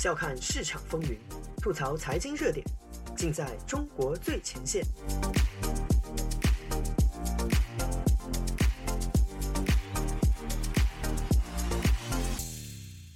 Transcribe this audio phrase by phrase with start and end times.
[0.00, 1.18] 笑看市场风云，
[1.60, 2.66] 吐槽财经热点，
[3.14, 4.82] 尽在中国最前线。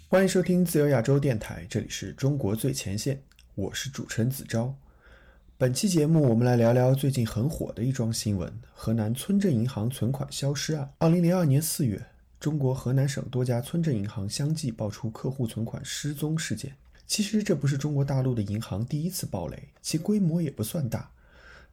[0.09, 3.23] 欢迎收听自由亚洲电台，这里是中国最前线，
[3.55, 4.77] 我是主持人子昭。
[5.57, 10.93] 本期节目，我们来聊聊最近很火的一桩新闻——河南村镇银行存款消失案。
[10.99, 12.05] 二零零二年四月，
[12.45, 16.77] 中国河南省多家村镇银行相继爆出客户存款失踪事件。
[17.07, 21.09] 其实，这不是中国大陆的银行第一次暴雷，其规模也不算大，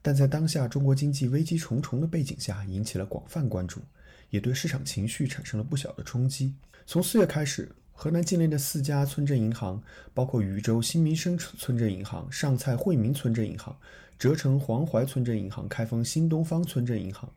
[0.01, 3.81] 但在当下中国经济危机重重的背景下，引起了广泛关注，
[4.29, 6.53] 也对市场情绪产生了不小的冲击。
[6.87, 7.69] 从四月开始。
[7.93, 9.79] 河南境内的四家村镇银行，
[10.11, 13.77] 包括禹州新民生村镇银行、上蔡惠民村镇银行、
[14.21, 17.27] 折城黄淮村镇银行、开封新东方村镇银行，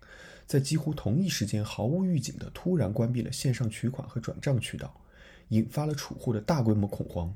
[0.45, 4.95] 在几乎同一时间毫无预警地突然关闭了线上取款和转账渠道，
[5.49, 7.35] 引发了储户的大规模恐慌。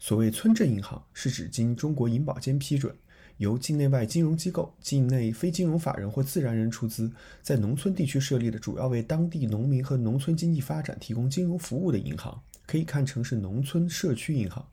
[0.00, 2.92] 所谓村镇银行，是指经中国银保监批准。
[3.36, 7.08] 由境内外金融机构、境内非金融法人或自然人出资，
[7.42, 14.66] 在农村地区设立的，主要为当地农民和农村经济发展提供金融服务的银行，可以看成是农村社区银行。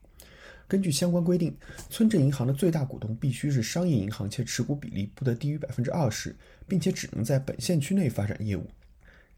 [0.72, 1.54] 根据相关规定，
[1.90, 6.34] 村镇银行的最大股东必须是商业银行，且持股比例不得低于百分之二十，
[6.66, 8.66] 并且只能在本县区内发展业务。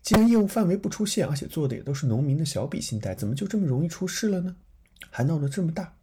[0.04, 4.56] 既然业务范围不出现，而且做的也都是农民的小笔信贷，怎么就这么容易出事了呢？
[5.10, 5.96] 还闹得这么大？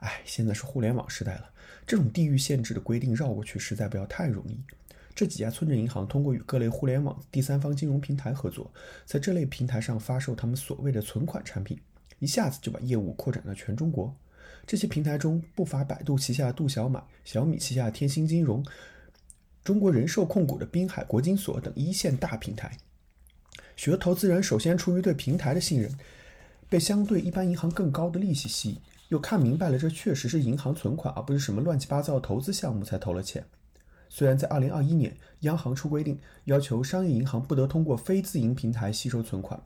[0.00, 1.48] 哎，现在是互联网时代了，
[1.86, 4.60] 这种地域限制的规定绕过去实在不要太容易。
[5.14, 8.70] 这几家村镇银行通过与各类互联网第三方金融平台合作，
[9.06, 11.80] 在这类平台上发售他们所谓的存款产品，
[12.18, 14.14] 一下子就把业务扩展到全中国。
[14.66, 18.64] 这些平台中不乏百度旗下的度小满、小米旗下天星金融、
[19.62, 22.76] 中国人寿控股的滨海国金所等一线大平台。
[23.76, 25.96] 许多投资人首先出于对平台的信任，
[26.68, 28.80] 被相对一般银行更高的利息吸引。
[29.08, 33.44] 又看明白了，这确实是银行存款，而不是什么乱七八糟的投资项目，才投了钱。
[34.08, 39.62] 虽然在二零二一年，央行出规定，要求商业银行不得通过非自营平台吸收存款，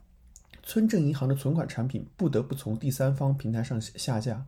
[0.63, 4.45] 村镇银行的存款产品不得不从第三方平台上下架，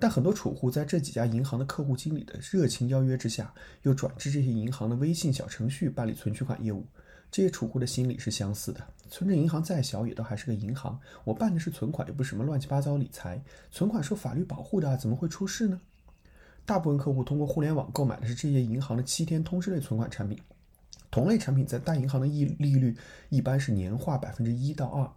[0.00, 3.52] 但很多储户在这几家银行的客户经理的热情邀约之下，
[3.82, 6.86] 又转至这些银行的微信小程序办理存取款业务。
[7.30, 8.80] 这些储户的心理是相似的。
[9.10, 10.98] 存着银行再小，也都还是个银行。
[11.22, 13.40] 我办的是存款，又不是什么乱七八糟理财。
[13.70, 15.80] 存款受法律保护的，怎么会出事呢？
[16.64, 20.38] 大部分客户通过互联网购买的是这些银行的七天通知类存款产品。
[21.10, 22.96] 同类产品在大银行的利利率
[23.28, 25.10] 一般是年化百分之一到二，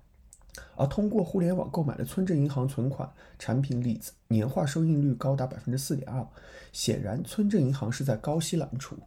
[0.75, 3.09] 而通过互联网购买的村镇银行存款
[3.39, 6.25] 产品里，年化收益率高达百分之四点二。
[6.71, 8.97] 显然，村镇银行是在高息揽储。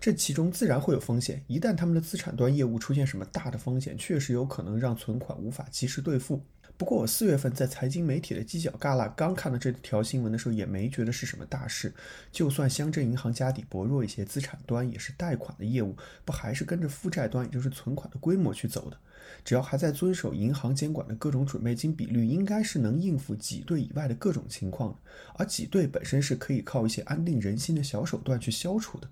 [0.00, 6.42] 这其中自然会有风险，一旦他们的资产端业务出现什么大的风险，确实有可能让存款无法及时兑付。
[6.76, 11.94] 不过我四月份在财经媒体的犄角旮旯刚看到这条新闻的时候，也没觉得是什么大事。
[12.32, 18.98] 就算乡镇银行家底薄弱一些，资产端也是贷款的业务，不还是跟着负债端，也就是存款的规模去走的？
[19.44, 24.98] 只要还在遵守银行监管的各种准备金比率，应该是能应付挤兑以外的各种情况。
[25.36, 29.08] 而挤兑本身是可以靠一些安定人心的小手段去消除的。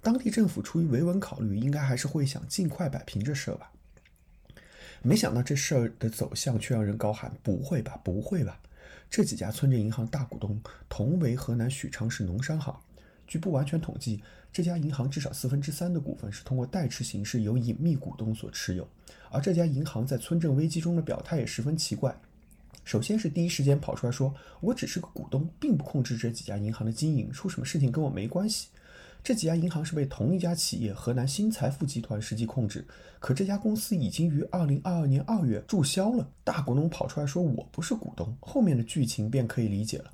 [0.00, 3.70] 当地政府出于维稳考虑，应该还是会想尽快摆平这事儿吧。
[5.02, 8.58] 没想到这事儿的走向却让人高喊：“不会吧，不会吧！”
[9.10, 12.80] 这几家村镇银行大股东同为河南许昌市农商行，
[13.34, 14.22] 据不完全统计，
[14.52, 18.88] 这家银行至少四分之三的股份是通过代持形式由隐秘股东所持有。
[19.28, 22.16] 而这家银行在村镇危机中的表态也十分奇怪：
[22.84, 28.68] 首先是第一时间跑出来说，我只是个股东，并不控制这几家银行的经营，出什么事情跟我没关系。
[29.24, 32.86] 这几家银行是被同一家企业河南新财富集团实际控制，
[33.18, 36.28] 可这家公司已经于二零二二年二月注销了。
[36.44, 40.12] 大股东跑出来说我不是股东，后面的剧情便可以理解了。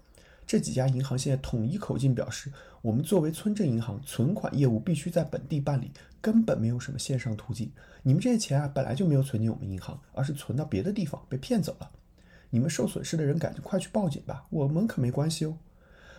[0.50, 2.52] 这几家银行现在统一口径表示，
[2.82, 7.70] 我们作为村镇银行，存款业务必须在本地办理，根本没有什么线上途径。
[8.02, 11.88] 你们这些钱啊，本来就没有存进我们银行，而是存到别的地方被骗走了。
[12.50, 15.56] 你们受损失的人，赶紧快去报警吧，我们可没关系哦。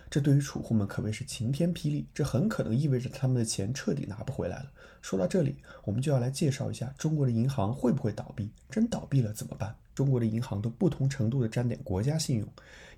[0.09, 4.71] 这对于储户们可谓是晴天霹雳，这很可能意味着他们的钱彻底拿不回来了。
[5.01, 8.49] 说到这里，我们就要来介绍一下中国的银行会不会倒闭？
[8.69, 9.75] 真倒闭了怎么办？
[9.93, 12.47] 中国的银行都不同程度的沾点国家信用，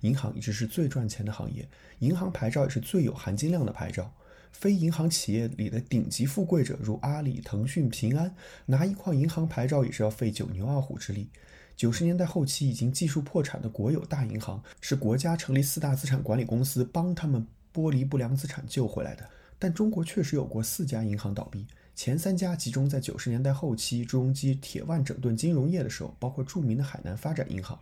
[0.00, 1.68] 银行一直是最赚钱的行业，
[1.98, 4.12] 银行牌照也是最有含金量的牌照。
[4.52, 8.32] 非银行企业里的顶级富贵者，如阿里、腾讯、平安，
[8.66, 11.28] 拿一块银行牌照也是要费九牛二虎之力。
[11.76, 17.44] 九十年代后期已经技术破产的国有大银行，是国家成立四大资产管理公司帮他们
[17.74, 19.28] 剥离不良资产救回来的。
[19.58, 27.78] 但中国确实有过四家银行倒闭，前三家集中在九十年代后期，朱镕基铁腕整顿金融业的时候，包括著名的海南发展银行。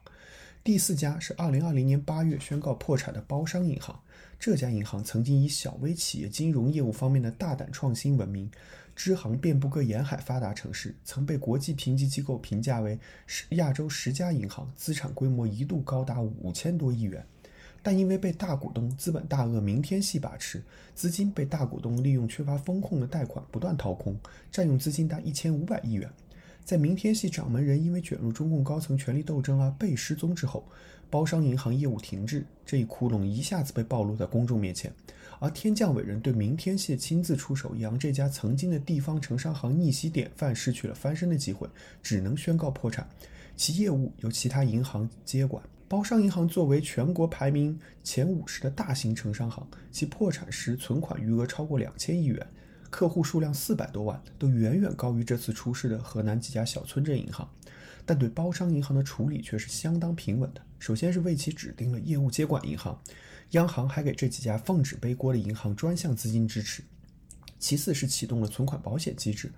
[0.62, 3.98] 第四家是2020年8月宣告破产的包商银行。
[4.38, 8.50] 这家银行曾经以小微企业金融业务方面的大胆创新闻名，
[8.94, 12.98] 支行遍布各沿海发达城市，曾被国际评级机构评价为
[13.50, 17.26] 亚洲十家银行，资产规模一度高达五千多亿元。
[17.82, 20.62] 但因为被大股东资本大鳄明天系把持，
[20.94, 24.16] 资金被大股东利用缺乏风控的贷款不断掏空，
[24.50, 26.08] 占用资金达一千五百亿元。
[26.64, 30.64] 在明天系掌门人因为卷入中共高层权力斗争而被失踪之后。
[31.10, 34.90] 包商银行业务停滞，这一窟窿一下子被暴露在公众面前，
[35.40, 41.68] 而天降伟人对明天系亲自出手，让这家曾经的地方城商行逆袭典范失去了翻身的机会，
[42.02, 43.06] 只能宣告破产，
[43.58, 45.62] 其业务由其他银行接管。
[45.92, 52.46] 包商银行作为全国排名前五十的大型城商行，其破产时存款余额超过两千亿元，
[52.88, 57.46] 客户数量四百多万，都远远高于这次出事的河南几家小村镇银行。
[58.06, 60.62] 但对包商银行的处理却是相当平稳的。
[60.78, 62.98] 首先是为其指定了业务接管银行，
[63.50, 66.82] 央行还给这几家奉旨背锅的银行专项资金支持。
[67.58, 69.52] 其次是启动了存款保险机制，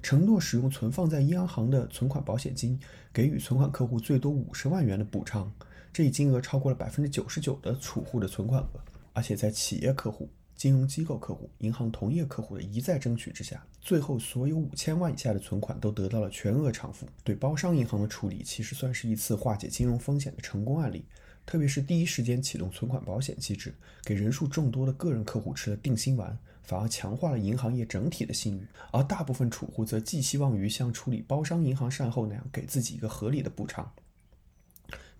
[0.00, 2.78] 承诺使用存放在央行的存款保险金，
[3.12, 5.52] 给予存款客户最多五十万元的补偿，
[5.92, 8.80] 这一金额超过了百分之九十九的储户的存款额，
[9.12, 10.28] 而且在企业客户。
[10.54, 17.06] 金融机构客户、银行同业客户的一再争取之下，最后所有五千万以下的存款都得到了全额偿付。
[17.24, 21.06] 对包商银行的处理，其实算是一次化解金融风险的成功案例。
[21.46, 28.66] 特别是第一时间启动存款保险机制，给人数众多的个人客户吃了定心丸，反而强化了银行业整体的信誉。
[28.92, 33.90] 而大部分储户则寄希望于像处理包商银行善后那样，给自己一个合理的补偿。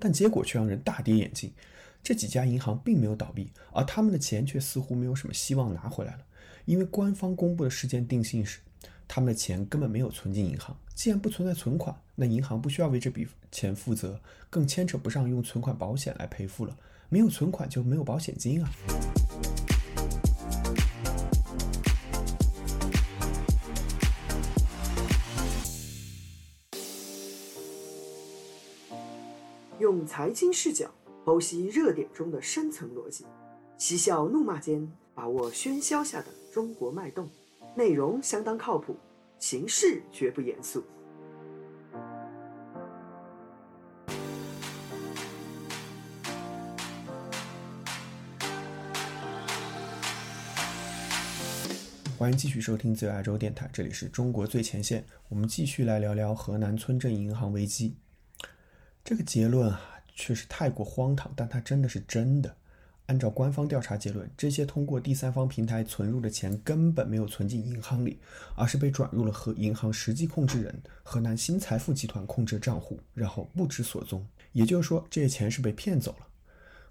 [0.01, 1.53] 但结果却让人大跌眼镜。
[2.03, 6.21] 这几家银行并没有倒闭，而他们的钱却似乎没有什么希望拿回来了。
[6.65, 8.61] 因为官方公布的事件定性是，
[9.07, 10.75] 他们的钱根本没有存进银行。
[10.95, 14.19] 既然不存在存款，那银行不需要为这笔钱负责，
[14.49, 16.75] 更牵扯不上用存款保险来赔付了。
[17.11, 18.71] 没有存款就没有保险金啊！
[29.91, 30.89] 用财经视角。
[31.25, 33.27] 剖析热点中的深层逻辑，
[33.77, 37.29] 嬉笑怒骂间把握喧嚣下的中国脉动。
[37.77, 38.97] 内容相当靠谱，
[39.39, 40.83] 形式绝不严肃。
[52.17, 55.05] 欢迎继续收听自由亚洲电台，这里是中国最前线。
[55.29, 57.97] 我们继续来聊聊河南村镇银行危机。
[59.11, 59.81] 这个结论啊。
[60.15, 62.55] 确实太过荒唐，但它真的是真的。
[63.07, 68.21] 按照官方调查结论，这些通过第三方平台存入的钱根本没有存进银行里，
[68.55, 74.25] 而是被转入了和银行实际控制人河南新财富集团控制账户，然后不知所踪。
[74.53, 76.27] 也就是说，这些钱是被骗走了。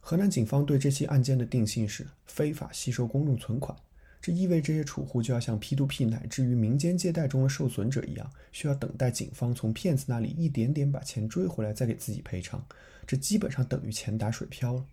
[0.01, 3.77] 河南警方对这起案件的定性是非法吸收公众存款。
[4.21, 12.66] 这意味这些储户就要像 P2P 乃至于民间借贷中的受损者一样，需要等待警方从骗子那里一点点把钱追回来，再给自己赔偿。
[13.07, 14.86] 这基本上等于钱打水漂了。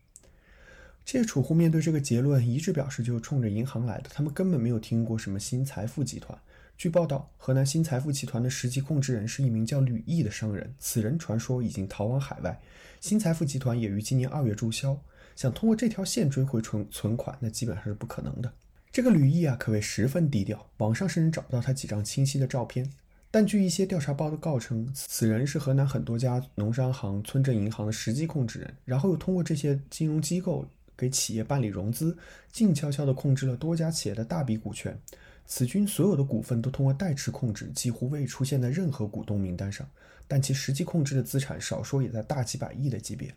[1.05, 6.39] 这些储户面对这个结论，一致表示就是冲着银行来的，他们根本没有听过什么新财富集团。
[6.79, 12.61] 据报道，河南新财富集团的实际控制人是一名叫吕毅的商人，此人传说已经逃往海外。
[13.01, 15.01] 新财富集团也于今年二月注销，
[15.35, 18.53] 想通过这条线追回存存款，那基本上是不可能的。
[18.97, 22.91] 这个吕毅啊，可谓十分低调，网上甚至找不到他几张清晰的照片。
[23.31, 30.65] 但据一些调查报告称，此人是河南很多家农商行、村镇银行的实际控制人，然后又通过这些金融机构
[30.97, 32.17] 给企业办理融资，
[32.51, 34.99] 静悄悄地控制了多家企业的大笔股权。
[35.45, 39.87] 此君所有的股份都通过代持控制，几乎未出现在任何股东名单上，
[40.27, 43.31] 但其实际控制的资产少说也在大几百亿的级别。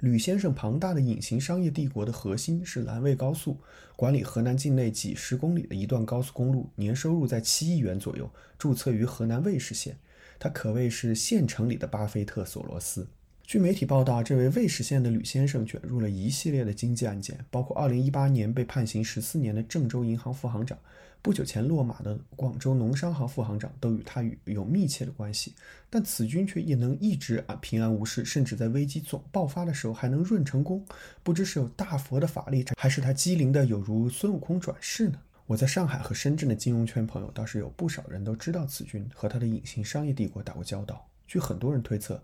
[0.00, 3.58] 吕先生庞大的隐形商业帝国的核心是南卫高速，
[3.96, 9.98] 管理河南境内几十公里的一段高速公路，年收入在七亿元左右，注册于河南卫氏县。
[10.38, 13.08] 他可谓是县城里的巴菲特、索罗斯。
[13.46, 20.76] 据媒体报道，这位魏氏县的吕先生卷入了一系列的经济案件，包括2018年被判刑十四年的郑州银行副行长。
[21.22, 25.54] 不久前落马的广州农商行副行长都与他有密切的关系，
[25.88, 30.84] 但此君却也能一直啊平安无事，甚至在危机总爆发的时候还能润成功。
[31.22, 35.20] 不知是有大佛的法力，还是他机灵的有如孙悟空转世呢？
[35.46, 41.06] 我在上海和深圳的金融圈朋友倒是有不少人都知道此君和他的隐形商业帝国打过交道。
[41.28, 42.20] 据很多人推测，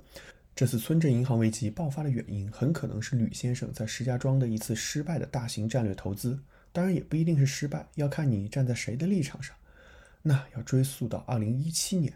[0.55, 6.39] 这次村镇银行危机爆发的原因很可能是吕先生在石家庄的一次失败的大型战略投资。
[6.73, 9.55] 当然也不一定是失败，要看你站在谁的立场上。
[10.23, 12.13] 那要追溯到二零一七年，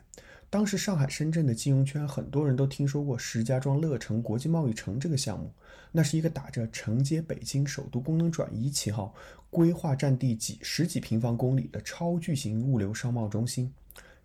[0.49, 5.53] 当时上海、深圳的金融圈，很多人都听说过石家庄乐城国际贸易城这个项目。
[5.91, 9.15] 那是一个打着承接北京首都功能转移旗号，
[9.51, 13.73] 规划占地几十几平方公里的超巨型物流商贸中心。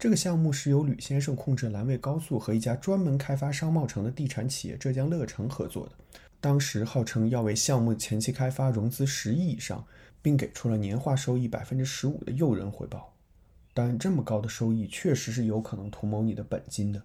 [0.01, 5.91] 这个项目是由吕先生控制蓝蔚高速和一家专门开发商贸城的地产企业浙江乐城合作的。
[6.39, 9.85] 当时号称要为项目前期开发融资十亿以上，
[10.19, 13.13] 并给出了年化收益百分之十五的诱人回报。
[13.75, 16.99] 但这么高的收益确实是有可能图谋你的本金的。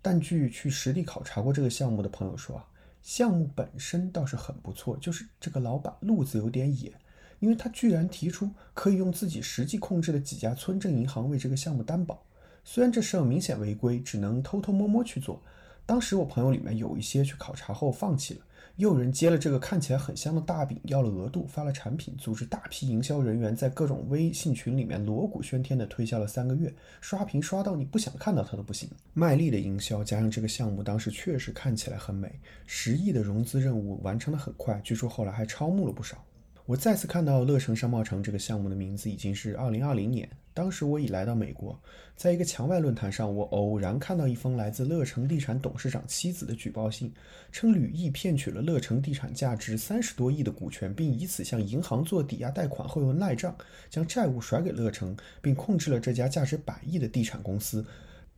[0.00, 2.64] 但据去实地考察过这个项目的朋友说啊，
[3.02, 6.94] 项目本身倒是很不错，就是这个老板路子有点野，
[7.42, 12.24] 因为他居然提出可以用自己实际控制的几家村镇银行为这个项目担保。
[12.62, 15.42] 虽然这事儿明显违规，只能偷偷摸摸去做。
[15.84, 18.40] 当时我朋友里面有一些去考察后放弃了。
[18.76, 28.88] 又有人接了这个看起来很香的大饼，要了额度，发了产品，组织大批营销人员在各种微信群里面锣鼓喧天的推销了三个月，刷屏刷到你不想看到它都不行。
[29.14, 36.24] 卖力的营销加上这个项目当时确实看起来很美，十亿的融资任务完成的很快，据说后来还超募了不少。
[36.64, 40.28] 我再次看到乐城商贸城这个项目的名字已经是二零二零年。
[40.54, 41.76] 当时我已来到美国，
[42.14, 47.12] 在一个墙外论坛上，我偶然看到一封来自乐城地产董事长妻子的举报信，
[47.50, 53.56] 称吕毅骗取了乐城地产价值三十多亿的股权，并以此向银行做抵押贷款后又赖账，
[53.90, 57.84] 将债务甩给乐城，并控制了这家价值百亿的地产公司，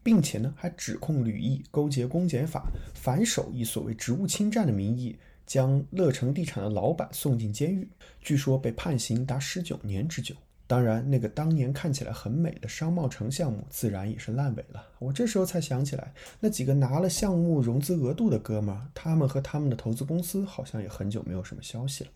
[0.02, 5.14] 并且呢还指控吕毅勾结公检法，反手以所谓职务侵占的名义。
[5.46, 7.88] 将乐城地产的老板送进监狱，
[8.20, 10.34] 据说被判刑达十九年之久。
[10.66, 14.82] 当然，那个当年看起来很美的商贸城项目，自然也是烂尾了。
[14.98, 22.10] 我这时候才想起来，那几个拿了项目融资额度的哥们儿，他们和他们的投资公司好像也很久没有什么消息了。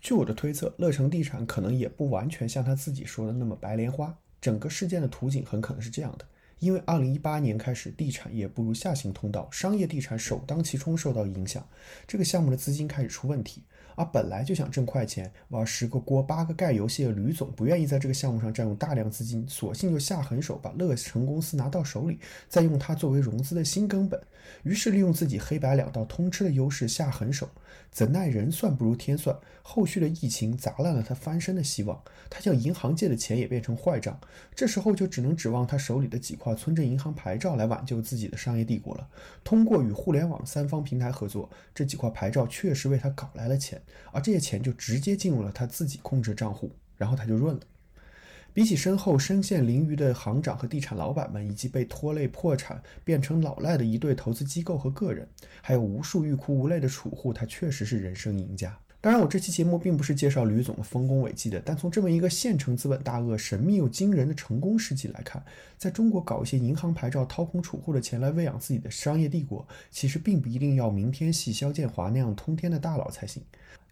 [0.00, 4.12] 据我的推测，乐城地产可能也不完全像他自己说的那么白莲花。
[4.40, 6.24] 整个事件的图景很可能是这样的。
[6.60, 11.66] 因为二零一八年开始，地产业步入下行通道，商业地产首当其冲受到影响，
[12.06, 13.62] 这个项目的资金开始出问题。
[13.96, 22.18] 而本来就想挣快钱，玩十个锅八个盖游戏的吕总不愿意在这个项目上占用大量资金，索性就下狠手把乐成公司拿到手里，
[22.48, 24.20] 再用它作为融资的新根本。
[24.62, 27.48] 于是利用自己黑白两道通吃的优势下狠手，
[27.90, 34.18] 怎奈人算不如天算，后续的疫情砸烂了他翻身的希望，他向银行借的钱也变成坏账，
[34.54, 39.08] 这时候就只能指望他手里的几块村镇银行牌照来挽救自己的商业帝国了。
[39.44, 43.79] 通过与互联网三方平台合作，这几块牌照确实为他搞来了钱，
[44.12, 47.60] 而这些钱就直接进入了他自己控制账户，然后他就润了。
[48.52, 55.28] 比起身后身陷囹圄的行长和地产老板们，以及被拖累破产变成老赖的一对投资机构和个人，
[55.62, 58.76] 还有无数欲哭无泪的储户，他确实是人生赢家。
[59.02, 65.42] 当然，我这期节目并不是介绍吕总的丰功伟绩的，但从这么一个现成资本大鳄、神秘又惊人的成功事迹来看，
[65.78, 73.42] 在中国搞一些银行牌照掏空储户的钱来喂养自己的商业帝国，其实并不一定要明天系肖建华那样通天的大佬才行。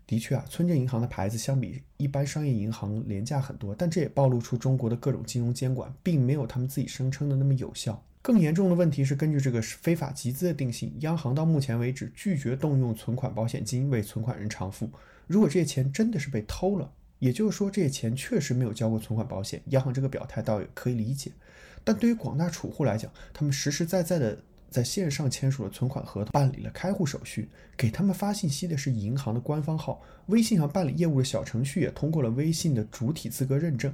[0.07, 8.03] 的确啊，村镇银行的牌子相比一般商业银行廉价很多，但这也暴露出中国的各种金融监管并没有他们自己声称的那么有效。
[8.29, 14.91] 更严重的问题是，根据这个非法集资的定性，央行到目前为止拒绝动用存款保险金为存款人偿付。
[15.27, 21.33] 如果这些钱真的是被偷了，也就是说这些钱确实没有交过存款保险，央行这个表态倒也可以理解。
[21.83, 24.39] 但对于广大储户来讲，他们实实在在的。
[24.71, 33.91] 在线上签署了存款合同，办理了开户手续，给他们发信息的是银行的官方号，微信上办理业务的小程序也通过了微信的主体资格认证。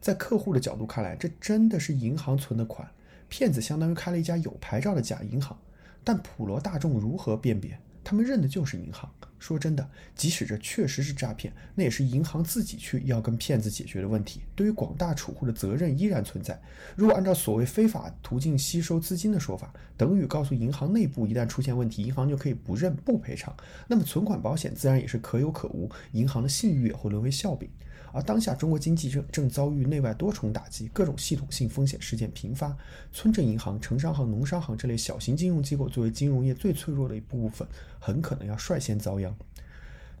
[0.00, 2.88] 在客户的角度看来，这真的是银行存的款，
[3.32, 5.56] 骗子相当于开了一家有牌照的假银行。
[6.04, 7.80] 但普罗大众如何辨别？
[8.04, 9.10] 他们认的就是银行。
[9.42, 14.42] 说真的，即使这确实是诈骗，那也是银行自己去要跟骗子解决的问题。
[14.54, 16.58] 对于广大储户的责任依然存在。
[16.94, 23.52] 如果按照所谓非法途径吸收资金的说法，等于告诉银行内部一旦出现问题，银行就可以不认不赔偿。
[23.88, 27.68] 那么存款保险自然也是可有可无，银行的信誉也会沦为笑柄。
[28.14, 32.76] 而当下中国经济正正遭遇内外多重打击，各种系统性风险事件频发，
[33.10, 37.66] 村镇银行、城商行、农商行这类小型金融机构作为金融业最脆弱的一部分，
[37.98, 39.31] 很可能要率先遭殃。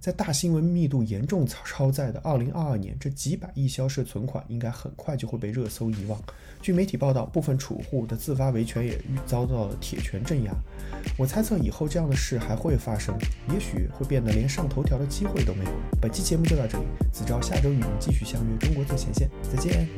[0.02, 6.20] 在大新闻密度严重超载的2022年，这几百亿消失存款应该很快就会被热搜遗忘。
[6.60, 10.52] 据媒体报道，部分储户的自发维权也遭到了铁拳镇压。
[11.16, 13.16] 我猜测以后这样的事还会发生，
[13.54, 15.70] 也许会变得连上头条的机会都没有。
[16.00, 19.88] 本期节目就到这里，子昭下周与您继续相约中国最前线，再见。